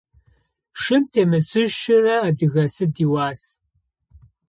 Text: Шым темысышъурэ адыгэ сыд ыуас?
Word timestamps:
Шым 0.81 1.03
темысышъурэ 1.11 2.15
адыгэ 2.27 2.63
сыд 2.75 2.95
ыуас? 3.05 3.41